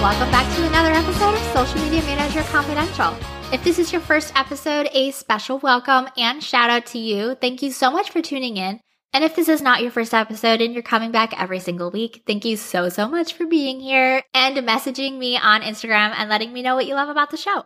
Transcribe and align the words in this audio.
Welcome 0.00 0.30
back 0.30 0.56
to 0.56 0.66
another 0.66 0.90
episode 0.90 1.34
of 1.34 1.40
Social 1.52 1.80
Media 1.84 2.02
Manager 2.02 2.42
Confidential. 2.50 3.16
If 3.52 3.64
this 3.64 3.78
is 3.78 3.92
your 3.92 4.00
first 4.00 4.32
episode, 4.36 4.88
a 4.92 5.10
special 5.10 5.58
welcome 5.58 6.08
and 6.16 6.42
shout 6.42 6.70
out 6.70 6.86
to 6.86 6.98
you. 6.98 7.34
Thank 7.34 7.62
you 7.62 7.70
so 7.70 7.90
much 7.90 8.10
for 8.10 8.22
tuning 8.22 8.56
in. 8.56 8.80
And 9.12 9.24
if 9.24 9.34
this 9.34 9.48
is 9.48 9.60
not 9.60 9.82
your 9.82 9.90
first 9.90 10.14
episode 10.14 10.60
and 10.60 10.72
you're 10.72 10.82
coming 10.82 11.10
back 11.10 11.40
every 11.40 11.58
single 11.58 11.90
week, 11.90 12.22
thank 12.26 12.44
you 12.44 12.56
so, 12.56 12.88
so 12.88 13.08
much 13.08 13.34
for 13.34 13.46
being 13.46 13.80
here 13.80 14.22
and 14.32 14.56
messaging 14.58 15.18
me 15.18 15.36
on 15.36 15.62
Instagram 15.62 16.14
and 16.16 16.30
letting 16.30 16.52
me 16.52 16.62
know 16.62 16.76
what 16.76 16.86
you 16.86 16.94
love 16.94 17.08
about 17.08 17.30
the 17.30 17.36
show. 17.36 17.64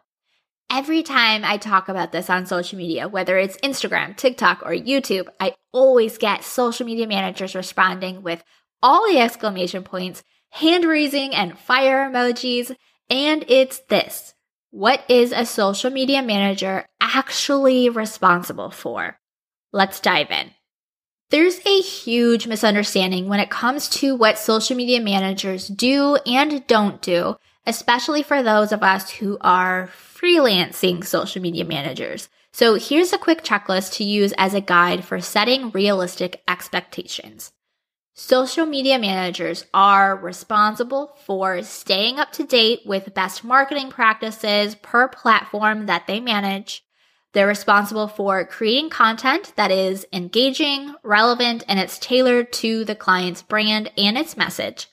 Every 0.71 1.03
time 1.03 1.45
I 1.45 1.59
talk 1.59 1.89
about 1.89 2.13
this 2.13 2.31
on 2.31 2.47
social 2.47 2.79
media, 2.79 3.07
whether 3.07 3.37
it's 3.37 3.59
Instagram, 3.59 4.17
TikTok, 4.17 4.63
or 4.65 4.71
YouTube, 4.71 5.29
I 5.39 5.55
always 5.73 6.17
get 6.17 6.43
social 6.43 6.87
media 6.87 7.07
managers 7.07 7.55
responding 7.55 8.23
with 8.23 8.43
all 8.83 9.07
the 9.07 9.19
exclamation 9.19 9.83
points, 9.83 10.25
hand 10.55 10.85
raising, 10.85 11.35
and 11.35 11.59
fire 11.59 12.09
emojis. 12.09 12.75
And 13.11 13.45
it's 13.49 13.81
this. 13.89 14.35
What 14.71 15.05
is 15.09 15.33
a 15.33 15.47
social 15.47 15.91
media 15.91 16.23
manager 16.23 16.87
actually 17.01 17.89
responsible 17.89 18.71
for? 18.71 19.19
Let's 19.73 20.01
dive 20.01 20.31
in. 20.31 20.51
There's 21.31 21.59
a 21.67 21.81
huge 21.81 22.47
misunderstanding 22.47 23.29
when 23.29 23.41
it 23.41 23.51
comes 23.51 23.89
to 24.01 24.15
what 24.15 24.39
social 24.39 24.77
media 24.77 25.01
managers 25.01 25.67
do 25.67 26.17
and 26.25 26.65
don't 26.69 27.03
do, 27.03 27.37
especially 27.67 28.23
for 28.23 28.43
those 28.43 28.71
of 28.71 28.83
us 28.83 29.11
who 29.11 29.39
are 29.41 29.91
freelancing 30.17 31.05
social 31.05 31.43
media 31.43 31.65
managers. 31.65 32.29
So 32.53 32.77
here's 32.77 33.13
a 33.13 33.19
quick 33.19 33.43
checklist 33.43 33.95
to 33.95 34.05
use 34.05 34.33
as 34.39 34.55
a 34.55 34.61
guide 34.61 35.05
for 35.05 35.21
setting 35.21 35.71
realistic 35.71 36.43
expectations. 36.47 37.51
Social 38.17 38.65
media 38.65 38.99
managers 38.99 39.67
are 39.75 40.17
responsible 40.17 41.17
for 41.27 41.63
staying 41.63 42.21
up 42.21 42.31
to 42.33 42.45
date 42.45 42.81
with 42.87 43.13
best 43.13 43.43
marketing 43.43 43.91
practices 43.91 44.77
per 44.77 45.09
platform 45.09 45.87
that 45.87 46.07
they 46.07 46.21
manage, 46.21 46.85
they're 47.35 47.49
responsible 47.49 48.07
for 48.07 48.45
creating 48.45 48.89
content 48.89 49.53
that 49.57 49.73
is 49.73 50.07
engaging, 50.13 50.95
relevant, 51.03 51.65
and 51.67 51.81
it's 51.81 51.99
tailored 51.99 52.53
to 52.53 52.85
the 52.85 52.95
client's 52.95 53.43
brand 53.43 53.91
and 53.99 54.17
its 54.17 54.37
message. 54.37 54.87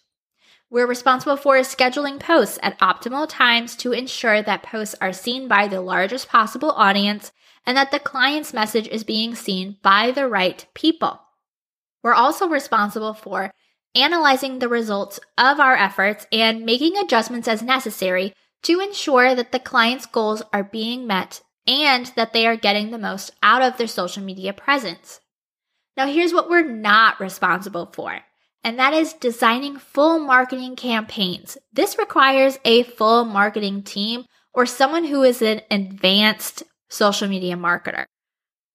We're 0.72 0.88
responsible 0.88 1.38
for 1.38 1.58
scheduling 1.58 2.20
posts 2.20 2.58
at 2.64 2.80
optimal 2.80 3.30
times 3.30 3.76
to 3.78 3.92
ensure 3.92 4.42
that 4.42 4.64
posts 4.64 4.96
are 5.00 5.14
seen 5.14 5.48
by 5.48 5.68
the 5.68 5.82
largest 5.82 6.30
possible 6.30 6.72
audience 6.72 7.32
and 7.68 7.78
that 7.78 7.92
the 7.92 8.00
client's 8.00 8.54
message 8.54 8.88
is 8.88 9.04
being 9.04 9.36
seen 9.36 9.78
by 9.84 10.10
the 10.10 10.28
right 10.28 10.66
people. 10.74 11.20
We're 12.04 12.14
also 12.14 12.48
responsible 12.48 13.14
for 13.14 13.52
analyzing 13.96 14.60
the 14.60 14.70
results 14.70 15.20
of 15.38 15.60
our 15.60 15.76
efforts 15.76 16.26
and 16.32 16.66
making 16.66 16.98
adjustments 16.98 17.48
as 17.48 17.62
necessary 17.62 18.34
to 18.64 18.80
ensure 18.80 19.36
that 19.36 19.52
the 19.52 19.60
client's 19.60 20.06
goals 20.06 20.42
are 20.54 20.64
being 20.64 21.08
met 21.08 21.42
and 21.68 22.08
that 22.16 22.34
they 22.34 22.48
are 22.48 22.56
getting 22.56 22.92
the 22.92 22.98
most 22.98 23.32
out 23.44 23.62
of 23.62 23.78
their 23.78 23.88
social 23.88 24.24
media 24.24 24.54
presence. 24.54 25.20
Now, 25.98 26.08
here's 26.08 26.34
what 26.34 26.50
we're 26.50 26.68
not 26.68 27.20
responsible 27.20 27.92
for, 27.94 28.20
and 28.64 28.80
that 28.80 28.94
is 28.94 29.14
designing 29.14 29.78
full 29.78 30.20
marketing 30.20 30.76
campaigns. 30.76 31.58
This 31.74 31.98
requires 31.98 32.58
a 32.64 32.84
full 32.84 33.26
marketing 33.26 33.84
team 33.84 34.26
or 34.54 34.66
someone 34.66 35.06
who 35.06 35.24
is 35.24 35.42
an 35.42 35.62
advanced 35.70 36.64
social 36.90 37.28
media 37.28 37.56
marketer. 37.56 38.06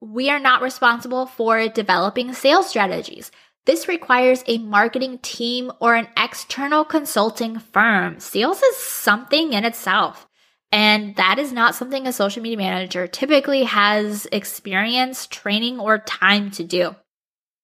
We 0.00 0.30
are 0.30 0.38
not 0.38 0.62
responsible 0.62 1.26
for 1.26 1.68
developing 1.68 2.34
sales 2.34 2.68
strategies. 2.68 3.30
This 3.64 3.88
requires 3.88 4.44
a 4.46 4.58
marketing 4.58 5.18
team 5.18 5.72
or 5.80 5.94
an 5.94 6.08
external 6.16 6.84
consulting 6.84 7.58
firm. 7.58 8.20
Sales 8.20 8.62
is 8.62 8.76
something 8.76 9.52
in 9.52 9.64
itself. 9.64 10.28
And 10.70 11.16
that 11.16 11.38
is 11.38 11.52
not 11.52 11.74
something 11.74 12.06
a 12.06 12.12
social 12.12 12.42
media 12.42 12.58
manager 12.58 13.06
typically 13.06 13.64
has 13.64 14.26
experience, 14.30 15.26
training, 15.26 15.80
or 15.80 15.98
time 15.98 16.50
to 16.52 16.64
do. 16.64 16.94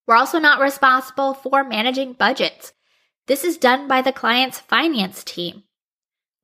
We're 0.07 0.17
also 0.17 0.39
not 0.39 0.61
responsible 0.61 1.35
for 1.35 1.63
managing 1.63 2.15
budgets. 2.15 2.73
This 3.27 3.45
is 3.45 3.57
done 3.57 3.87
by 3.87 4.03
the 4.03 4.13
client's 4.13 4.59
finance 4.59 5.23
team. 5.23 5.65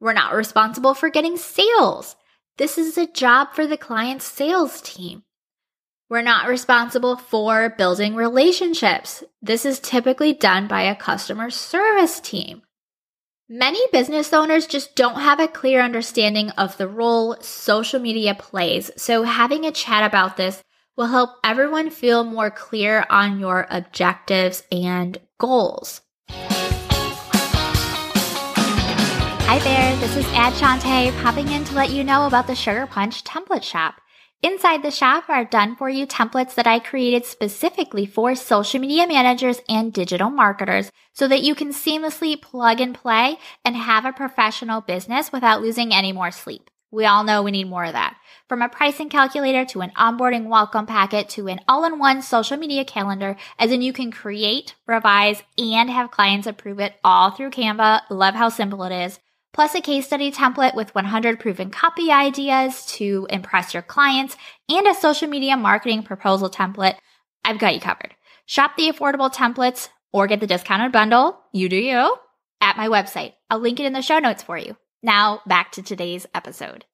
We're 0.00 0.12
not 0.12 0.34
responsible 0.34 0.94
for 0.94 1.10
getting 1.10 1.37
sales. 1.37 2.15
This 2.56 2.78
is 2.78 2.97
a 2.97 3.06
job 3.06 3.48
for 3.54 3.66
the 3.66 3.77
client's 3.77 4.25
sales 4.25 4.81
team. 4.81 5.25
We're 6.11 6.23
not 6.23 6.49
responsible 6.49 7.17
for 7.17 7.69
building 7.69 8.15
relationships. 8.15 9.23
This 9.43 9.67
is 9.67 9.79
typically 9.79 10.33
done 10.33 10.67
by 10.67 10.85
a 10.85 10.97
customer 10.97 11.51
service 11.51 12.19
team. 12.19 12.63
Many 13.47 13.79
business 13.93 14.33
owners 14.33 14.67
just 14.67 14.97
don't 14.97 15.21
have 15.21 15.39
a 15.39 15.49
clear 15.49 15.83
understanding 15.83 16.49
of 16.53 16.79
the 16.79 16.89
role 16.89 17.37
social 17.43 18.01
media 18.01 18.35
plays, 18.35 18.91
so 18.97 19.25
having 19.25 19.67
a 19.67 19.71
chat 19.71 20.03
about 20.03 20.39
this 20.39 20.63
will 20.97 21.09
help 21.09 21.31
everyone 21.45 21.91
feel 21.91 22.25
more 22.25 22.51
clear 22.51 23.05
on 23.11 23.39
your 23.39 23.67
objectives 23.69 24.63
and 24.73 25.19
goals. 25.39 26.01
Hi 29.51 29.59
there, 29.59 29.97
this 29.97 30.17
is 30.17 30.25
Ad 30.29 30.55
Shantae 30.55 31.13
popping 31.23 31.49
in 31.49 31.65
to 31.65 31.75
let 31.75 31.91
you 31.91 32.03
know 32.03 32.27
about 32.27 32.47
the 32.47 32.55
Sugar 32.55 32.87
Punch 32.87 33.25
Template 33.25 33.63
Shop. 33.63 34.01
Inside 34.41 34.84
the 34.84 34.93
shop 34.93 35.25
are 35.28 35.44
done 35.44 35.75
for 35.75 35.88
you 35.88 36.06
templates 36.06 36.54
that 36.54 36.66
I 36.66 36.78
created 36.78 37.26
specifically 37.26 38.06
for 38.06 38.37
social 38.37 38.78
media 38.78 39.04
managers 39.04 39.60
and 39.69 39.93
digital 39.93 40.31
marketers 40.31 40.93
so 41.12 41.26
that 41.26 41.43
you 41.43 41.56
can 41.56 41.71
seamlessly 41.71 42.41
plug 42.41 42.81
and 42.81 42.94
play 42.94 43.38
and 43.65 43.75
have 43.75 44.04
a 44.04 44.12
professional 44.12 44.81
business 44.81 45.32
without 45.32 45.60
losing 45.60 45.93
any 45.93 46.12
more 46.12 46.31
sleep. 46.31 46.71
We 46.93 47.04
all 47.04 47.25
know 47.25 47.43
we 47.43 47.50
need 47.50 47.69
more 47.69 47.84
of 47.84 47.94
that. 47.94 48.16
From 48.48 48.62
a 48.62 48.69
pricing 48.69 49.09
calculator 49.09 49.65
to 49.66 49.81
an 49.81 49.91
onboarding 49.97 50.47
welcome 50.47 50.87
packet 50.87 51.28
to 51.31 51.48
an 51.48 51.59
all 51.66 51.84
in 51.84 51.98
one 51.98 52.22
social 52.22 52.56
media 52.56 52.84
calendar, 52.84 53.37
as 53.59 53.72
in 53.72 53.82
you 53.82 53.93
can 53.93 54.12
create, 54.12 54.77
revise, 54.87 55.43
and 55.59 55.91
have 55.91 56.12
clients 56.12 56.47
approve 56.47 56.78
it 56.78 56.95
all 57.03 57.33
through 57.33 57.51
Canva. 57.51 58.03
Love 58.09 58.36
how 58.36 58.51
simple 58.51 58.84
it 58.84 58.92
is 58.92 59.18
plus 59.59 59.75
a 59.75 59.81
case 59.81 60.07
study 60.07 60.31
template 60.31 60.77
with 60.77 60.95
100 60.95 61.41
proven 61.41 61.69
copy 61.69 62.13
ideas 62.13 62.87
to 62.87 63.27
impress 63.28 63.75
your 63.75 63.83
clients, 63.83 64.37
and 64.69 64.87
a 64.87 64.95
social 64.95 65.27
media 65.27 65.57
marketing 65.57 66.05
proposal 66.05 66.49
template, 66.49 66.95
I've 67.45 67.59
got 67.59 67.75
you 67.75 67.81
covered. 67.81 68.15
Shop 68.47 68.77
the 68.77 68.89
affordable 68.89 69.34
templates 69.34 69.89
or 70.13 70.28
get 70.28 70.39
the 70.39 70.47
discounted 70.47 70.93
bundle, 70.93 71.41
you 71.51 71.69
do 71.69 71.75
you, 71.75 72.16
at 72.60 72.77
my 72.77 72.87
website. 72.87 73.33
I'll 73.51 73.59
link 73.59 73.81
it 73.81 73.87
in 73.87 73.95
the 73.95 74.01
show 74.01 74.21
notes 74.21 74.45
for 74.45 74.57
you. 74.57 74.77
Now, 75.03 75.43
back 75.45 75.72
to 75.72 75.83
today's 75.83 76.25
episode. 76.33 76.84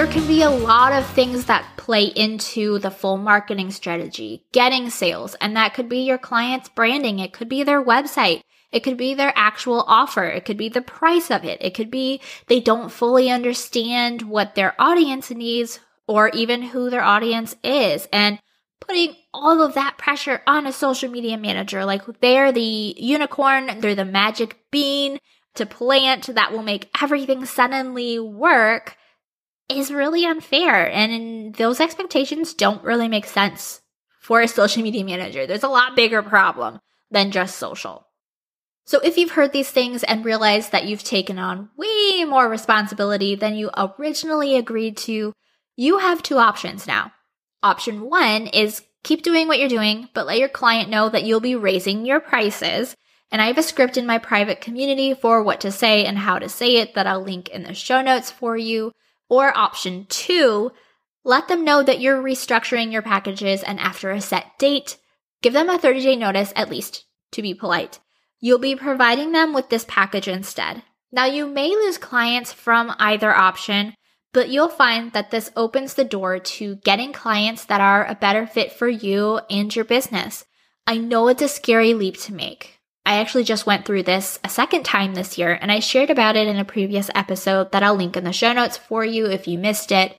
There 0.00 0.10
can 0.10 0.26
be 0.26 0.40
a 0.40 0.48
lot 0.48 0.94
of 0.94 1.06
things 1.08 1.44
that 1.44 1.76
play 1.76 2.04
into 2.04 2.78
the 2.78 2.90
full 2.90 3.18
marketing 3.18 3.70
strategy, 3.70 4.46
getting 4.50 4.88
sales, 4.88 5.34
and 5.42 5.54
that 5.56 5.74
could 5.74 5.90
be 5.90 5.98
your 5.98 6.16
client's 6.16 6.70
branding. 6.70 7.18
It 7.18 7.34
could 7.34 7.50
be 7.50 7.64
their 7.64 7.84
website. 7.84 8.40
It 8.72 8.80
could 8.80 8.96
be 8.96 9.12
their 9.12 9.34
actual 9.36 9.84
offer. 9.86 10.24
It 10.24 10.46
could 10.46 10.56
be 10.56 10.70
the 10.70 10.80
price 10.80 11.30
of 11.30 11.44
it. 11.44 11.60
It 11.60 11.74
could 11.74 11.90
be 11.90 12.22
they 12.46 12.60
don't 12.60 12.90
fully 12.90 13.30
understand 13.30 14.22
what 14.22 14.54
their 14.54 14.74
audience 14.80 15.30
needs 15.30 15.80
or 16.06 16.30
even 16.30 16.62
who 16.62 16.88
their 16.88 17.04
audience 17.04 17.54
is. 17.62 18.08
And 18.10 18.38
putting 18.80 19.16
all 19.34 19.60
of 19.60 19.74
that 19.74 19.98
pressure 19.98 20.40
on 20.46 20.66
a 20.66 20.72
social 20.72 21.10
media 21.10 21.36
manager, 21.36 21.84
like 21.84 22.04
they're 22.22 22.52
the 22.52 22.94
unicorn, 22.96 23.80
they're 23.80 23.94
the 23.94 24.06
magic 24.06 24.56
bean, 24.70 25.18
to 25.56 25.66
plant 25.66 26.34
that 26.34 26.52
will 26.52 26.62
make 26.62 26.88
everything 27.02 27.44
suddenly 27.44 28.18
work 28.18 28.96
is 29.70 29.92
really 29.92 30.24
unfair. 30.24 30.90
And 30.90 31.54
those 31.54 31.80
expectations 31.80 32.54
don't 32.54 32.84
really 32.84 33.08
make 33.08 33.26
sense 33.26 33.80
for 34.20 34.40
a 34.40 34.48
social 34.48 34.82
media 34.82 35.04
manager. 35.04 35.46
There's 35.46 35.62
a 35.62 35.68
lot 35.68 35.96
bigger 35.96 36.22
problem 36.22 36.80
than 37.10 37.30
just 37.30 37.56
social. 37.56 38.06
So 38.84 38.98
if 39.00 39.16
you've 39.16 39.32
heard 39.32 39.52
these 39.52 39.70
things 39.70 40.02
and 40.02 40.24
realized 40.24 40.72
that 40.72 40.84
you've 40.84 41.04
taken 41.04 41.38
on 41.38 41.70
way 41.76 42.24
more 42.24 42.48
responsibility 42.48 43.34
than 43.34 43.54
you 43.54 43.70
originally 43.76 44.56
agreed 44.56 44.96
to, 44.98 45.32
you 45.76 45.98
have 45.98 46.22
two 46.22 46.38
options 46.38 46.86
now. 46.86 47.12
Option 47.62 48.00
one 48.00 48.46
is 48.48 48.82
keep 49.04 49.22
doing 49.22 49.48
what 49.48 49.58
you're 49.58 49.68
doing, 49.68 50.08
but 50.12 50.26
let 50.26 50.38
your 50.38 50.48
client 50.48 50.90
know 50.90 51.08
that 51.08 51.24
you'll 51.24 51.40
be 51.40 51.54
raising 51.54 52.04
your 52.04 52.20
prices. 52.20 52.96
And 53.30 53.40
I 53.40 53.46
have 53.46 53.58
a 53.58 53.62
script 53.62 53.96
in 53.96 54.06
my 54.06 54.18
private 54.18 54.60
community 54.60 55.14
for 55.14 55.42
what 55.42 55.60
to 55.60 55.70
say 55.70 56.04
and 56.04 56.18
how 56.18 56.38
to 56.38 56.48
say 56.48 56.76
it 56.76 56.94
that 56.94 57.06
I'll 57.06 57.22
link 57.22 57.48
in 57.48 57.62
the 57.62 57.74
show 57.74 58.02
notes 58.02 58.30
for 58.30 58.56
you. 58.56 58.92
Or 59.30 59.56
option 59.56 60.06
two, 60.10 60.72
let 61.24 61.48
them 61.48 61.64
know 61.64 61.82
that 61.82 62.00
you're 62.00 62.22
restructuring 62.22 62.92
your 62.92 63.02
packages 63.02 63.62
and 63.62 63.78
after 63.80 64.10
a 64.10 64.20
set 64.20 64.58
date, 64.58 64.98
give 65.40 65.52
them 65.52 65.70
a 65.70 65.78
30 65.78 66.02
day 66.02 66.16
notice 66.16 66.52
at 66.56 66.68
least 66.68 67.04
to 67.32 67.40
be 67.40 67.54
polite. 67.54 68.00
You'll 68.40 68.58
be 68.58 68.74
providing 68.74 69.32
them 69.32 69.52
with 69.52 69.68
this 69.68 69.84
package 69.86 70.26
instead. 70.26 70.82
Now, 71.12 71.26
you 71.26 71.46
may 71.46 71.68
lose 71.68 71.98
clients 71.98 72.52
from 72.52 72.92
either 72.98 73.34
option, 73.34 73.94
but 74.32 74.48
you'll 74.48 74.68
find 74.68 75.12
that 75.12 75.30
this 75.30 75.50
opens 75.56 75.94
the 75.94 76.04
door 76.04 76.38
to 76.38 76.76
getting 76.76 77.12
clients 77.12 77.64
that 77.66 77.80
are 77.80 78.04
a 78.06 78.14
better 78.14 78.46
fit 78.46 78.72
for 78.72 78.88
you 78.88 79.40
and 79.48 79.74
your 79.74 79.84
business. 79.84 80.44
I 80.86 80.98
know 80.98 81.28
it's 81.28 81.42
a 81.42 81.48
scary 81.48 81.94
leap 81.94 82.16
to 82.22 82.34
make. 82.34 82.79
I 83.10 83.14
actually 83.14 83.42
just 83.42 83.66
went 83.66 83.86
through 83.86 84.04
this 84.04 84.38
a 84.44 84.48
second 84.48 84.84
time 84.84 85.14
this 85.14 85.36
year 85.36 85.58
and 85.60 85.72
I 85.72 85.80
shared 85.80 86.10
about 86.10 86.36
it 86.36 86.46
in 86.46 86.58
a 86.58 86.64
previous 86.64 87.10
episode 87.12 87.72
that 87.72 87.82
I'll 87.82 87.96
link 87.96 88.16
in 88.16 88.22
the 88.22 88.32
show 88.32 88.52
notes 88.52 88.76
for 88.76 89.04
you 89.04 89.26
if 89.26 89.48
you 89.48 89.58
missed 89.58 89.90
it. 89.90 90.16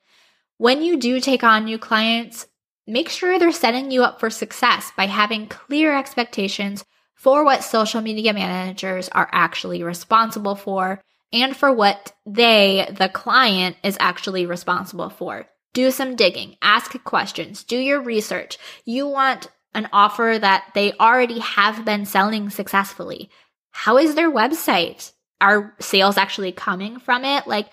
When 0.58 0.82
you 0.82 0.98
do 0.98 1.22
take 1.22 1.42
on 1.42 1.64
new 1.64 1.80
clients, 1.80 2.48
make 2.86 3.08
sure 3.08 3.40
they're 3.40 3.54
setting 3.54 3.92
you 3.92 4.04
up 4.04 4.20
for 4.20 4.30
success 4.30 4.92
by 4.98 5.06
having 5.06 5.48
clear 5.48 5.98
expectations 5.98 6.84
for 7.16 7.46
what 7.46 7.64
social 7.64 8.02
media 8.02 8.34
managers 8.34 9.08
are 9.08 9.30
actually 9.32 9.84
responsible 9.84 10.56
for 10.56 11.02
and 11.32 11.56
for 11.56 11.72
what 11.72 12.12
they, 12.26 12.90
the 12.92 13.08
client, 13.08 13.78
is 13.86 13.96
actually 14.02 14.46
responsible 14.46 15.10
for. 15.10 15.48
Do 15.74 15.92
some 15.92 16.18
digging, 16.18 16.58
ask 16.62 17.02
questions, 17.06 17.64
do 17.64 17.78
your 17.78 18.02
research. 18.02 18.58
You 18.84 19.08
want 19.08 19.48
an 19.74 19.88
offer 19.94 20.38
that 20.40 20.66
they 20.74 20.94
already 20.94 21.40
have 21.40 21.86
been 21.86 22.06
selling 22.06 22.50
successfully. 22.50 23.30
How 23.72 23.98
is 23.98 24.16
their 24.16 24.32
website? 24.32 25.12
Are 25.40 25.76
sales 25.80 26.18
actually 26.18 26.52
coming 26.52 27.00
from 27.00 27.26
it? 27.26 27.48
Like, 27.48 27.70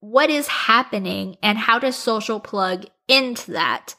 what 0.00 0.30
is 0.30 0.46
happening 0.46 1.36
and 1.42 1.58
how 1.58 1.78
does 1.78 1.96
social 1.96 2.40
plug 2.40 2.84
into 3.08 3.52
that? 3.52 3.94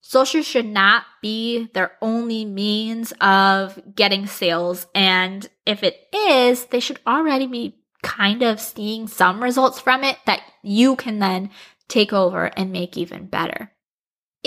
Social 0.00 0.42
should 0.42 0.66
not 0.66 1.04
be 1.22 1.70
their 1.72 1.92
only 2.02 2.44
means 2.44 3.12
of 3.20 3.80
getting 3.94 4.26
sales. 4.26 4.86
And 4.94 5.48
if 5.64 5.82
it 5.82 5.96
is, 6.14 6.66
they 6.66 6.80
should 6.80 7.00
already 7.06 7.46
be 7.46 7.78
kind 8.02 8.42
of 8.42 8.60
seeing 8.60 9.08
some 9.08 9.42
results 9.42 9.80
from 9.80 10.04
it 10.04 10.18
that 10.26 10.42
you 10.62 10.96
can 10.96 11.20
then 11.20 11.50
take 11.88 12.12
over 12.12 12.46
and 12.56 12.70
make 12.70 12.98
even 12.98 13.26
better. 13.26 13.70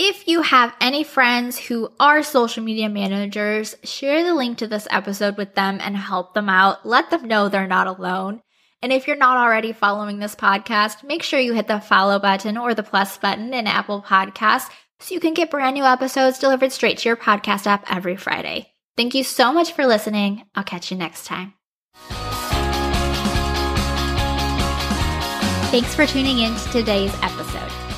If 0.00 0.28
you 0.28 0.42
have 0.42 0.76
any 0.80 1.02
friends 1.02 1.58
who 1.58 1.90
are 1.98 2.22
social 2.22 2.62
media 2.62 2.88
managers, 2.88 3.74
share 3.82 4.22
the 4.22 4.32
link 4.32 4.58
to 4.58 4.68
this 4.68 4.86
episode 4.92 5.36
with 5.36 5.56
them 5.56 5.78
and 5.80 5.96
help 5.96 6.34
them 6.34 6.48
out. 6.48 6.86
Let 6.86 7.10
them 7.10 7.26
know 7.26 7.48
they're 7.48 7.66
not 7.66 7.88
alone. 7.88 8.40
And 8.80 8.92
if 8.92 9.08
you're 9.08 9.16
not 9.16 9.38
already 9.38 9.72
following 9.72 10.20
this 10.20 10.36
podcast, 10.36 11.02
make 11.02 11.24
sure 11.24 11.40
you 11.40 11.52
hit 11.52 11.66
the 11.66 11.80
follow 11.80 12.20
button 12.20 12.56
or 12.56 12.74
the 12.74 12.84
plus 12.84 13.18
button 13.18 13.52
in 13.52 13.66
Apple 13.66 14.00
Podcasts 14.00 14.70
so 15.00 15.14
you 15.14 15.20
can 15.20 15.34
get 15.34 15.50
brand 15.50 15.74
new 15.74 15.82
episodes 15.82 16.38
delivered 16.38 16.70
straight 16.70 16.98
to 16.98 17.08
your 17.08 17.16
podcast 17.16 17.66
app 17.66 17.84
every 17.92 18.14
Friday. 18.14 18.72
Thank 18.96 19.16
you 19.16 19.24
so 19.24 19.52
much 19.52 19.72
for 19.72 19.84
listening. 19.84 20.44
I'll 20.54 20.62
catch 20.62 20.92
you 20.92 20.96
next 20.96 21.26
time. 21.26 21.54
Thanks 25.72 25.92
for 25.92 26.06
tuning 26.06 26.38
in 26.38 26.54
to 26.54 26.70
today's 26.70 27.14
episode. 27.20 27.67